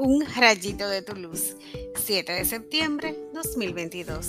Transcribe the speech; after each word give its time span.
Un 0.00 0.24
rayito 0.36 0.88
de 0.88 1.02
tu 1.02 1.16
luz, 1.16 1.56
7 1.96 2.30
de 2.30 2.44
septiembre 2.44 3.18
2022. 3.34 4.28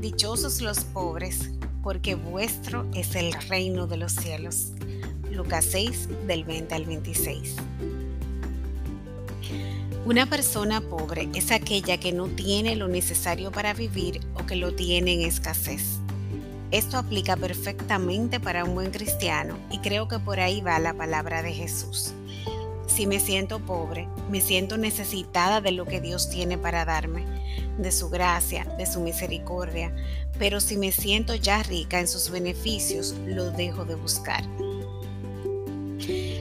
Dichosos 0.00 0.60
los 0.60 0.84
pobres, 0.84 1.50
porque 1.82 2.14
vuestro 2.14 2.88
es 2.94 3.16
el 3.16 3.32
reino 3.32 3.88
de 3.88 3.96
los 3.96 4.12
cielos. 4.12 4.70
Lucas 5.32 5.66
6 5.72 6.08
del 6.28 6.44
20 6.44 6.72
al 6.72 6.84
26. 6.84 7.56
Una 10.06 10.26
persona 10.26 10.80
pobre 10.80 11.28
es 11.34 11.50
aquella 11.50 11.98
que 11.98 12.12
no 12.12 12.28
tiene 12.28 12.76
lo 12.76 12.86
necesario 12.86 13.50
para 13.50 13.74
vivir 13.74 14.20
o 14.34 14.46
que 14.46 14.54
lo 14.54 14.72
tiene 14.72 15.14
en 15.14 15.22
escasez. 15.22 15.98
Esto 16.70 16.96
aplica 16.96 17.36
perfectamente 17.36 18.38
para 18.38 18.62
un 18.62 18.76
buen 18.76 18.92
cristiano 18.92 19.58
y 19.72 19.78
creo 19.78 20.06
que 20.06 20.20
por 20.20 20.38
ahí 20.38 20.60
va 20.60 20.78
la 20.78 20.94
palabra 20.94 21.42
de 21.42 21.52
Jesús. 21.52 22.14
Si 22.94 23.08
me 23.08 23.18
siento 23.18 23.58
pobre, 23.58 24.08
me 24.30 24.40
siento 24.40 24.78
necesitada 24.78 25.60
de 25.60 25.72
lo 25.72 25.84
que 25.84 26.00
Dios 26.00 26.30
tiene 26.30 26.58
para 26.58 26.84
darme, 26.84 27.24
de 27.76 27.90
su 27.90 28.08
gracia, 28.08 28.66
de 28.78 28.86
su 28.86 29.00
misericordia, 29.00 29.92
pero 30.38 30.60
si 30.60 30.76
me 30.76 30.92
siento 30.92 31.34
ya 31.34 31.64
rica 31.64 31.98
en 31.98 32.06
sus 32.06 32.30
beneficios, 32.30 33.16
lo 33.26 33.50
dejo 33.50 33.84
de 33.84 33.96
buscar. 33.96 34.44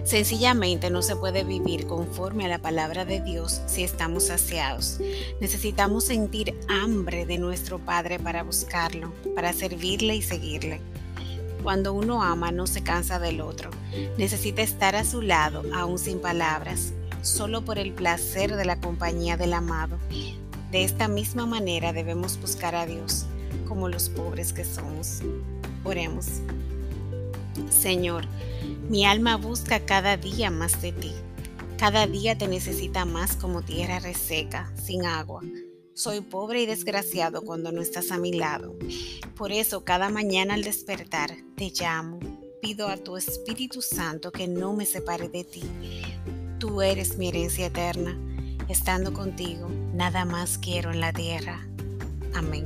Sencillamente 0.03 0.91
no 0.91 1.01
se 1.01 1.15
puede 1.15 1.43
vivir 1.43 1.87
conforme 1.87 2.45
a 2.45 2.49
la 2.49 2.59
palabra 2.59 3.03
de 3.03 3.19
Dios 3.19 3.61
si 3.65 3.83
estamos 3.83 4.25
saciados. 4.27 4.99
Necesitamos 5.41 6.03
sentir 6.03 6.53
hambre 6.67 7.25
de 7.25 7.39
nuestro 7.39 7.79
Padre 7.79 8.19
para 8.19 8.43
buscarlo, 8.43 9.11
para 9.33 9.53
servirle 9.53 10.15
y 10.17 10.21
seguirle. 10.21 10.81
Cuando 11.63 11.93
uno 11.93 12.21
ama 12.21 12.51
no 12.51 12.67
se 12.67 12.83
cansa 12.83 13.19
del 13.19 13.39
otro. 13.39 13.71
Necesita 14.17 14.61
estar 14.61 14.95
a 14.95 15.05
su 15.05 15.21
lado, 15.21 15.63
aún 15.73 15.97
sin 15.97 16.19
palabras, 16.19 16.91
solo 17.21 17.63
por 17.63 17.79
el 17.79 17.93
placer 17.93 18.55
de 18.55 18.65
la 18.65 18.81
compañía 18.81 19.37
del 19.37 19.53
amado. 19.53 19.97
De 20.71 20.83
esta 20.83 21.07
misma 21.07 21.45
manera 21.45 21.93
debemos 21.93 22.39
buscar 22.39 22.75
a 22.75 22.85
Dios, 22.85 23.25
como 23.67 23.87
los 23.87 24.09
pobres 24.09 24.51
que 24.51 24.65
somos. 24.65 25.21
Oremos. 25.85 26.41
Señor, 27.69 28.25
mi 28.89 29.05
alma 29.05 29.37
busca 29.37 29.79
cada 29.85 30.17
día 30.17 30.51
más 30.51 30.81
de 30.81 30.91
ti. 30.91 31.13
Cada 31.77 32.07
día 32.07 32.37
te 32.37 32.47
necesita 32.47 33.05
más 33.05 33.35
como 33.35 33.61
tierra 33.61 33.99
reseca, 33.99 34.71
sin 34.81 35.05
agua. 35.05 35.41
Soy 35.95 36.21
pobre 36.21 36.63
y 36.63 36.65
desgraciado 36.65 37.43
cuando 37.43 37.71
no 37.71 37.79
estás 37.79 38.09
a 38.11 38.17
mi 38.17 38.33
lado. 38.33 38.75
Por 39.35 39.51
eso 39.51 39.83
cada 39.83 40.09
mañana 40.09 40.55
al 40.55 40.63
despertar 40.63 41.35
te 41.55 41.69
llamo. 41.69 42.19
Pido 42.61 42.87
a 42.87 42.97
tu 42.97 43.15
Espíritu 43.15 43.81
Santo 43.83 44.31
que 44.31 44.47
no 44.47 44.73
me 44.73 44.87
separe 44.87 45.29
de 45.29 45.43
ti. 45.43 45.63
Tú 46.57 46.81
eres 46.81 47.17
mi 47.17 47.27
herencia 47.27 47.67
eterna. 47.67 48.17
Estando 48.69 49.13
contigo, 49.13 49.69
nada 49.93 50.25
más 50.25 50.57
quiero 50.57 50.91
en 50.91 50.99
la 50.99 51.13
tierra. 51.13 51.67
Amén. 52.33 52.65